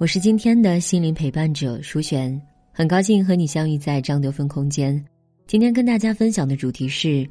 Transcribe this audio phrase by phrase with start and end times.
[0.00, 2.40] 我是今天的心灵陪伴者舒璇，
[2.72, 5.04] 很高兴和你相遇在张德芬空间。
[5.46, 7.28] 今天跟大家分享的主题是：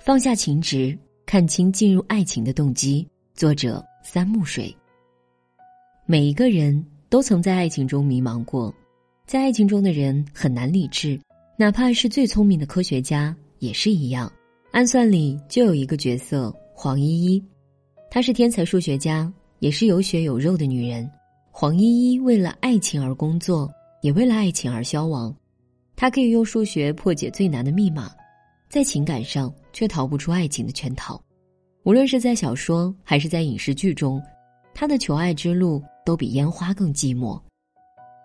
[0.00, 3.06] 放下情执，看清进入爱情的动机。
[3.32, 4.76] 作者三木水。
[6.04, 8.74] 每一个人都曾在爱情中迷茫过。
[9.24, 11.16] 在爱情中的人很难理智，
[11.56, 14.28] 哪怕是最聪明的科学家也是一样。
[14.72, 17.40] 暗算里就有一个角色黄依依，
[18.10, 21.08] 她是天才数学家，也是有血有肉的女人。
[21.50, 23.70] 黄依依为了爱情而工作，
[24.02, 25.34] 也为了爱情而消亡。
[25.96, 28.10] 她可以用数学破解最难的密码，
[28.68, 31.20] 在情感上却逃不出爱情的圈套。
[31.82, 34.22] 无论是在小说还是在影视剧中，
[34.72, 37.38] 她的求爱之路都比烟花更寂寞。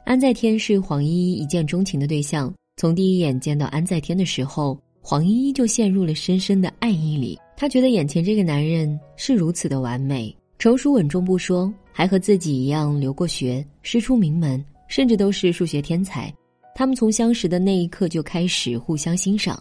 [0.06, 2.54] 安在天是黄依依一见钟情的对象。
[2.78, 7.40] 从第一眼见到安在天的时候，黄依依就陷入了深深的爱意里。
[7.58, 16.30] 她觉得眼前这个男人是如此的完美，成熟稳重不说，还和自己一样留过学，师出名门，甚至都是数学天才。
[16.76, 19.58] 他们从相识的那一刻就开始互相欣赏。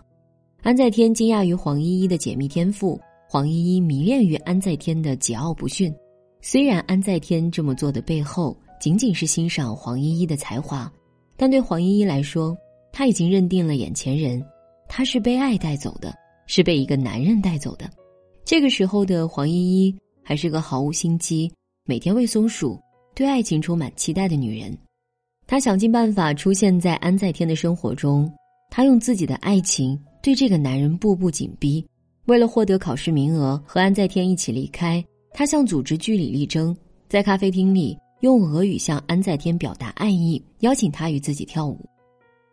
[0.60, 5.94] 安在天惊讶于黄依依的解密天赋，黄依依迷恋于安在天的桀骜不驯。
[6.40, 10.92] 虽然安在天这么做的背后，仅仅是欣赏黄依依的才华，
[11.36, 12.56] 但对黄依依来说，
[12.90, 14.44] 她已经认定了眼前人，
[14.88, 16.12] 她是被爱带走的，
[16.48, 17.88] 是被一个男人带走的。
[18.44, 21.48] 这个时候的黄依依还是个毫无心机、
[21.86, 22.80] 每天喂松鼠、
[23.14, 24.74] 对爱情充满期待的女人。
[25.46, 28.32] 她想尽办法出现在安在天的生活中，
[28.70, 31.86] 她用自己的爱情对这个男人步步紧逼。
[32.24, 35.04] 为了获得考试名额和安在天一起离开，
[35.34, 36.74] 她向组织据理力争，
[37.06, 37.98] 在咖啡厅里。
[38.20, 41.78] 用俄语向安在天表达爱意，邀请他与自己跳舞。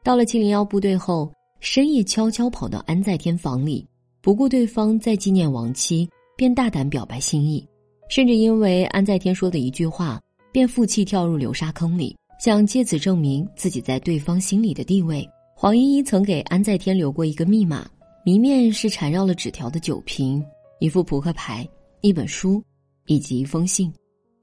[0.04, 3.88] 到了七零幺部队后，深夜悄悄跑到安在天房里，
[4.22, 7.66] 不顾对方在纪念亡妻，便大胆表白心意，
[8.12, 15.26] 甚至因为安在天说的一句话，便负气跳入流沙坑里，想借此证明自己在对方心里的地位。
[15.56, 17.90] 黄依依曾给安在天留过一个密码，
[18.26, 20.44] 谜面是缠绕了纸条的酒瓶、
[20.82, 21.66] 一副扑克牌、
[22.02, 22.62] 一本书，
[23.06, 23.90] 以及一封信。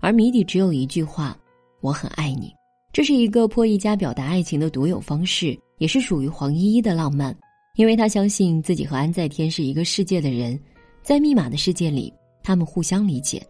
[0.01, 1.39] 而谜底只有一句话
[1.83, 2.51] ：“我很爱你。”
[2.91, 7.37] 这是一个破译家表达爱情的独有方式，也是属于黄依依的浪漫。
[7.77, 10.59] 因为她相信自己和安在天是一个世界的人，
[11.03, 12.11] 在密码的世界里，
[12.43, 13.47] 他们互相理解。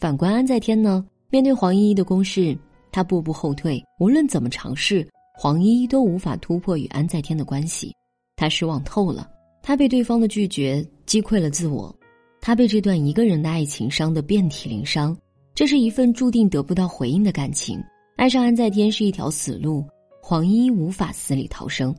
[0.00, 1.04] 反观安在天呢？
[1.28, 2.56] 面对黄依依的攻势，
[2.90, 7.94] 他步步后退，无论怎么尝试，黄依依都无法突破与安在天的关系。
[8.34, 9.28] 他失望透了，
[9.62, 11.94] 他被对方的拒绝击溃了自我，
[12.40, 15.14] 他被这段一个人的爱情伤得遍体鳞伤。
[15.54, 17.78] 这是一份注定得不到回应的感情，
[18.16, 19.84] 爱上安在天是一条死路，
[20.22, 21.94] 黄依依无法死里逃生。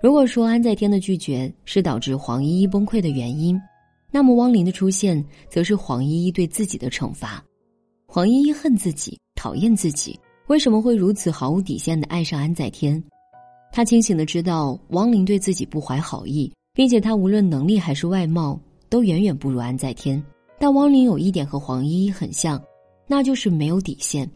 [0.00, 3.60] 如果说安在天的拒绝是导致黄依依崩溃的原因，
[4.10, 7.44] 那么汪林的出现则是黄依依对自己的惩罚。
[8.06, 13.02] 黄依依恨自己，讨厌自己，为什么会如此毫无底线的爱上安在天？
[13.72, 20.22] 她清醒的知道汪林对自己不怀好意，并且他无论能力还是外貌都远远不如安在天。
[20.58, 22.60] 但汪林有一点和黄依依很像。
[23.12, 24.30] 那就是没有底线，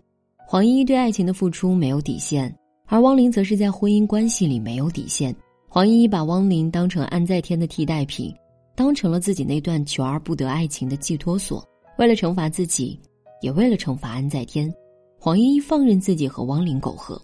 [0.49, 2.53] 黄依依对爱情的付出没有底线，
[2.87, 5.33] 而汪林则是在婚姻关系里没有底线。
[5.69, 8.35] 黄依依把汪林当成安在天的替代品，
[8.75, 11.67] 当成了自己那段求而不得爱情的寄托所。
[11.99, 12.99] 为了惩罚自己，
[13.41, 14.73] 也为了惩罚安在天，
[15.19, 17.21] 黄依依放任自己和汪林苟合。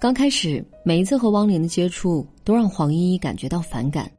[0.00, 4.10] 刚开始，每一次和汪林的接触都让黄依依感觉到反感。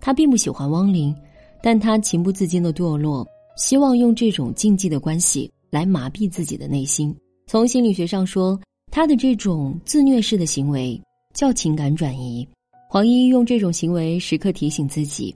[0.00, 1.14] 她并不喜欢汪林，
[1.62, 3.26] 但她情不自禁的堕落，
[3.56, 5.50] 希望用这种禁忌的关系。
[5.68, 7.14] 来麻痹自己的内心。
[7.48, 8.58] 从心理学上说，
[8.90, 10.98] 他的这种自虐式的行为
[11.34, 12.48] 叫情感转移。
[12.88, 15.34] 黄依依用这种行为时刻提醒自己，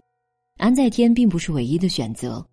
[0.60, 2.44] 安在天并不是唯一的选择。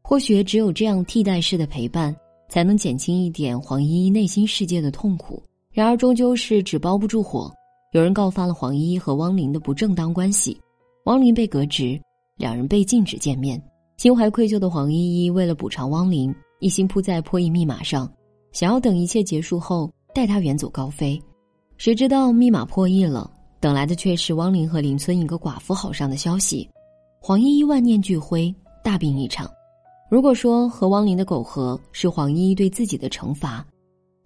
[0.00, 2.16] 或许只有这样替代式的陪伴，
[2.48, 5.42] 才能减轻一点黄依依内心世界的痛苦。
[5.70, 7.52] 然而，终究是纸包不住火。
[7.92, 10.58] 有人告发了黄依依和汪林的不正当关系，
[11.04, 12.00] 汪林被革职，
[12.38, 13.62] 两人被禁止见面。
[13.98, 16.34] 心怀愧疚的黄依依为了补偿汪林。
[16.60, 18.10] 一心扑在破译密码上，
[18.52, 21.20] 想要等一切结束后带他远走高飞，
[21.76, 23.30] 谁知道密码破译了，
[23.60, 26.66] 等来的却是汪林和邻村一个寡妇好上的消息。
[27.22, 28.52] 黄依依万念俱灰，
[28.82, 29.48] 大病一场。
[30.08, 33.64] 如果说和汪林的苟合是黄依依对自己的惩罚，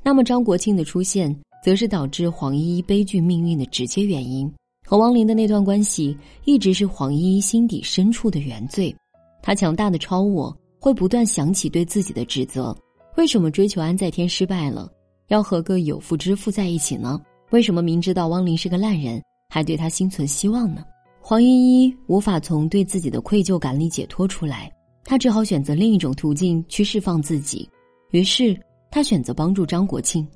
[0.01, 4.51] 那么张国庆的出现则是导致黄依依悲剧命运的直接原因。
[4.87, 8.95] 和汪林的那段关系一直是黄依依心底深处的原罪。
[9.43, 12.75] 她强大的超我会不断想起对自己的指责：
[13.17, 14.89] 为什么追求安在天失败了，
[15.29, 17.21] 要和个有妇之夫在一起呢？
[17.51, 20.85] 为什么明知道汪林是个烂人，还对他心存希望呢？
[21.27, 21.47] 黄依
[21.83, 24.71] 依无法从对自己的愧疚感里解脱出来，
[25.05, 27.67] 她只好选择另一种途径去释放自己。
[28.11, 28.55] 于是，
[28.91, 30.29] 她选择帮助张国庆。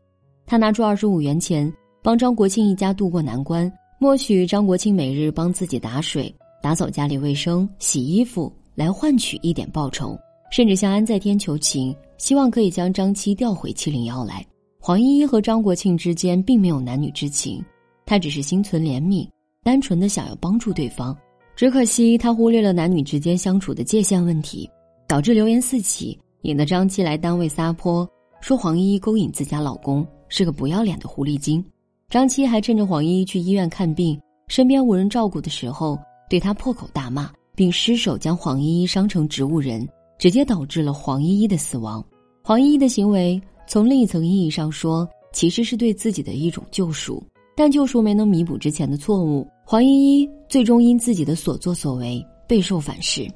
[0.47, 1.71] 她拿出二十五元钱，
[2.03, 3.71] 帮张国庆一家渡过难关。
[3.99, 10.19] 默许张国庆每日帮自己打水、打扫家里卫生、洗衣服，来换取一点报酬，
[10.51, 14.43] 甚至向安在天求情，希望可以将张七调回七零幺来。
[14.81, 17.63] 黄依依和张国庆之间并没有男女之情，
[18.07, 19.29] 她只是心存怜悯，
[19.63, 21.17] 单纯的想要帮助对方。
[21.57, 24.71] 只可惜他忽略了男女之间相处的界限问题，
[25.09, 28.09] 导致流言四起，引得张七来单位撒泼，
[28.41, 31.65] 说黄依依勾引自家老公，是个不要脸的狐狸精。
[32.09, 34.17] 张七还趁着黄依依去医院看病，
[34.47, 35.99] 身边无人照顾的时候，
[36.31, 42.03] 对她破口大骂，并失手将黄依依伤成植物人，直接导致了黄依依的死亡。
[42.45, 47.23] 黄依依的行为，从另一层意义上说，其实是对自己的一种救赎，
[47.59, 49.45] 但救赎没能弥补之前的错误。
[49.65, 53.29] 黄依依最终因自己的所作所为备受反噬，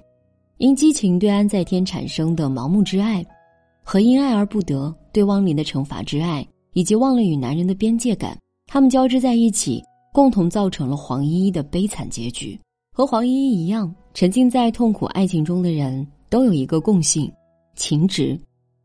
[0.58, 3.26] 因激情对安在天产生的盲目之爱，
[3.82, 8.38] 和因爱而不得对汪林的惩罚之爱，以及忘了与男人的边界感。
[8.68, 9.82] 他们交织在一起，
[10.12, 12.56] 共同造成了黄依依的悲惨结局。
[12.96, 17.28] 和黄依依一样，沉浸在痛苦爱情中的人都有一个共性：
[17.74, 18.38] 情执，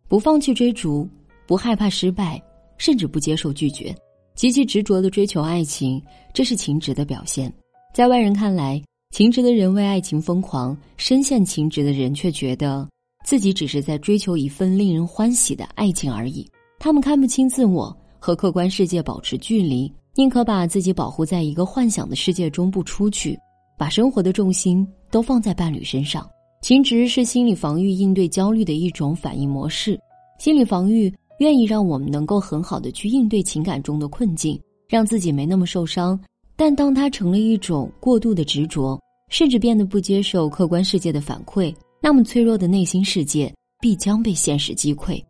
[0.07, 1.07] 不放弃追逐，
[1.45, 2.41] 不害怕失败，
[2.79, 3.95] 甚至不接受拒绝，
[4.37, 5.99] 极其执着的追求爱情，
[6.31, 7.51] 这是情执的表现。
[7.91, 8.79] 在外人看来，
[9.09, 12.87] 情执的人为爱情疯狂，深陷情执的人却觉得
[13.25, 16.47] 自己只是在追求一份令人欢喜的爱情而已。
[16.77, 17.95] 他们看不清自我。
[18.19, 23.37] 和客观世界保持距离，宁可把自己保护在一个幻想的世界中不出去，
[23.77, 26.27] 把生活的重心都放在伴侣身上。
[26.61, 29.97] 情执是心理防御应对焦虑的一种反应模式。
[30.39, 36.19] 心理防御愿意让我们能够很好的去应对情感中的困境，让自己没那么受伤。
[36.55, 38.99] 但当它成了一种过度的执着，
[39.29, 45.23] 甚至变得不接受客观世界的反馈，那么脆弱的内心世界必将被现实击溃。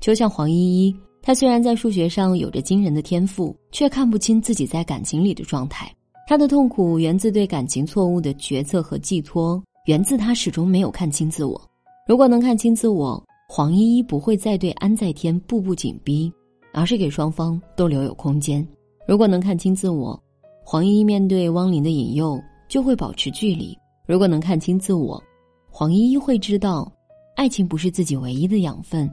[0.00, 0.94] 就像黄依依。
[1.24, 5.88] 她虽然在数学上有着惊人的天赋，却看不清自己在感情里的状态。
[6.26, 11.60] 她的痛苦源自对感情错误的决策和寄托，源自她始终没有看清自我。
[12.08, 13.24] 如果能看清自我，
[13.54, 16.32] 黄依依不会再对安在天步步紧逼，
[16.72, 18.66] 而是给双方都留有空间。
[19.06, 20.18] 如果能看清自我，
[20.64, 23.76] 黄依依面对汪林的引诱就会保持距离。
[24.06, 25.22] 如果能看清自我，
[25.70, 26.90] 黄依依会知道，
[27.36, 29.06] 爱情不是自己唯一的养分，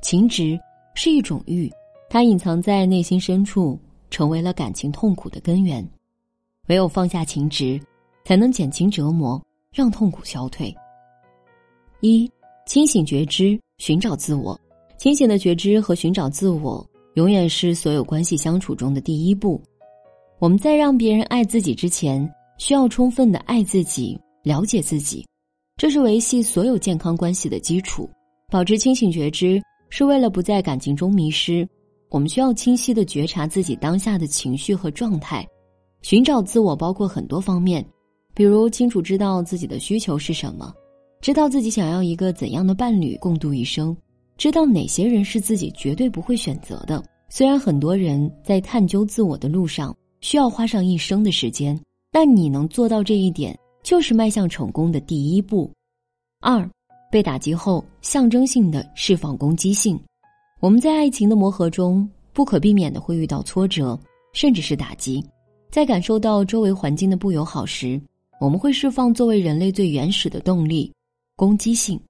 [0.00, 0.58] 情执。
[0.94, 1.70] 是一种欲，
[2.08, 3.78] 它隐藏在内心深处，
[4.08, 5.86] 成为了感情痛苦的根源。
[6.68, 7.78] 唯有放下情执，
[8.24, 9.38] 才能减轻折磨，
[9.74, 10.74] 让痛苦消退。
[12.00, 12.30] 一
[12.64, 14.58] 清醒觉知，寻找自我。
[14.98, 19.60] 清醒的觉知和寻找自我，永远是所有关系相处中的第一步。
[20.38, 22.28] 我们在让别人爱自己之前，
[22.58, 25.26] 需要充分的爱自己，了解自己，
[25.76, 28.08] 这是维系所有健康关系的基础。
[28.50, 29.62] 保持清醒觉知。
[29.90, 31.68] 是为了不在感情中迷失，
[32.10, 35.46] 我们需要清晰的觉察自己当下的情绪和状态，
[36.02, 37.84] 寻找自我包括很多方面，
[38.34, 40.74] 比如清楚知道自己的需求是什么，
[41.24, 43.96] 知道自己想要一个怎样的伴侣共度一生，
[44.36, 47.02] 知道哪些人是自己绝对不会选择的。
[47.30, 51.80] 虽然很多人在探究自我的路上需要花上一生的时间，
[52.12, 55.70] 但你能做到这一点，就是迈向成功的第一步。
[56.42, 56.68] 二。
[57.10, 59.98] 被打击后，象征性的释放攻击性。
[60.60, 63.98] 我们在爱情的磨合中，不可避免的会遇到挫折，
[64.34, 65.24] 甚至是打击。
[65.70, 67.98] 在感受到周围环境的不友好时，
[68.42, 70.92] 我们会释放作为人类最原始的动力——
[71.36, 72.00] 攻击性。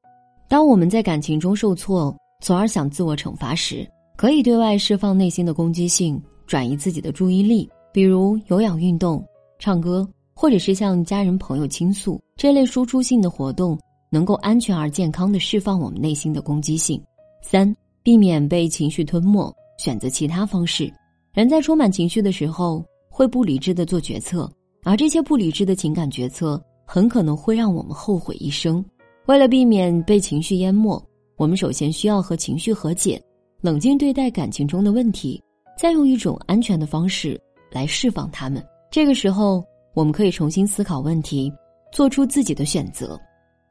[0.49, 9.25] 当我们在感情中受挫，从而想自我惩罚时，可以对外释放内心的攻击性，转移自己的注意力，比如有氧运动、
[9.59, 13.79] 唱歌，或者是向家人朋友倾诉这类输出性的活动。
[14.11, 17.03] 能够安全而健康的释放我们内心的攻击性。
[17.43, 20.89] 三、避免被情绪吞没，选择其他方式。
[21.33, 24.49] 人在充满情绪的时候，会不理智的做决策，
[24.85, 28.85] 而这些不理智的情感决策，很可能会让我们后悔一生。
[29.27, 31.03] 为了避免被情绪淹没，
[31.37, 33.21] 我们首先需要和情绪和解，
[33.63, 35.43] 冷静对待感情中的问题，
[35.79, 37.41] 再用一种安全的方式
[37.71, 38.63] 来释放他们。
[38.91, 39.65] 这个时候，
[39.95, 41.51] 我们可以重新思考问题，
[41.91, 43.19] 做出自己的选择。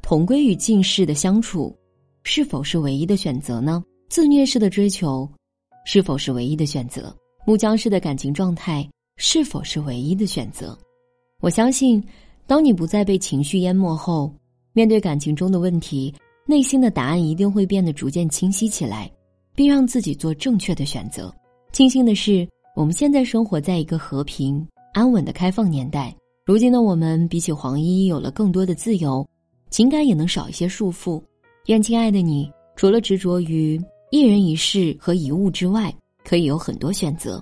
[0.01, 1.73] 同归于尽式的相处，
[2.23, 3.83] 是否是唯一的选择呢？
[4.09, 5.29] 自虐式的追求，
[5.85, 7.15] 是否是唯一的选择？
[7.45, 10.77] 木僵式的感情状态是否是唯一的选择？
[11.41, 12.03] 我相信，
[12.47, 14.33] 当你不再被情绪淹没后，
[14.73, 16.13] 面对感情中的问题，
[16.47, 19.09] 内心的答案一定会变得逐渐清晰起来，
[19.53, 21.33] 并让自己做正确的选择。
[21.71, 26.13] 庆幸的是，我们现在生活在一个和平、安稳的开放年代。
[26.43, 29.25] 如今的我们，比起黄衣有了更多的自由，
[29.69, 31.21] 情感也能少一些束缚。
[31.67, 35.93] 愿亲爱的你，除了执着于一人一事和一物之外，
[36.25, 37.41] 可以有很多选择。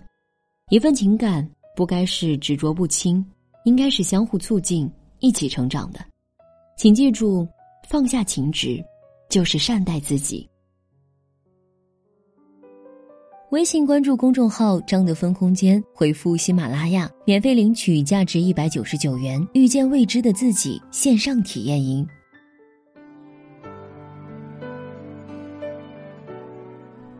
[0.69, 3.25] 一份情感不该是执着不清，
[3.63, 6.00] 应该是相互促进、一起成长的。
[6.78, 7.48] 请记住，
[7.88, 8.84] 放下情执，
[9.30, 10.50] 就是善待自己。
[13.51, 22.08] 微信关注公众号“张德芬空间”，回复“喜马拉雅”，免费领取价值一百九十九元《遇见未知的自己》线上体验营。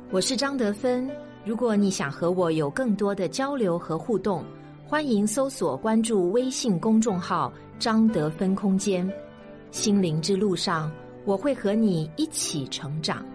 [0.10, 1.10] 我是张德芬，
[1.46, 4.44] 如果你想和我有更多的交流和互动，
[4.88, 9.08] 欢迎搜索关注微信公众号“张德芬空间”。
[9.72, 10.92] 心灵之路上，
[11.24, 13.26] 我会和你一起成长。